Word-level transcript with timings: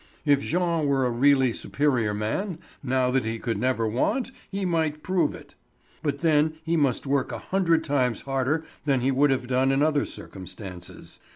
If 0.25 0.39
Jean 0.41 0.87
were 0.87 1.05
a 1.05 1.11
really 1.11 1.53
superior 1.53 2.11
man, 2.11 2.57
now 2.81 3.11
that 3.11 3.23
he 3.23 3.37
could 3.37 3.59
never 3.59 3.85
want 3.85 4.31
he 4.49 4.65
might 4.65 5.03
prove 5.03 5.35
it. 5.35 5.53
But 6.01 6.21
then 6.21 6.55
he 6.63 6.75
must 6.75 7.05
work 7.05 7.31
a 7.31 7.37
hundred 7.37 7.83
times 7.83 8.21
harder 8.21 8.65
than 8.85 9.01
he 9.01 9.11
would 9.11 9.29
have 9.29 9.45
done 9.45 9.71
in 9.71 9.83
other 9.83 10.07
circumstances. 10.07 11.19